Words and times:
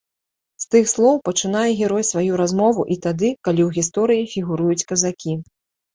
З 0.61 0.67
тых 0.75 0.85
слоў 0.93 1.19
пачынае 1.27 1.67
герой 1.81 2.03
сваю 2.11 2.39
размову 2.43 2.85
і 2.95 2.99
тады, 3.07 3.29
калі 3.49 3.61
ў 3.69 3.79
гісторыі 3.79 4.29
фігуруюць 4.37 4.87
казакі. 4.95 5.33